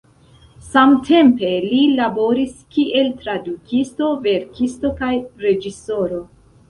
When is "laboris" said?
1.99-2.55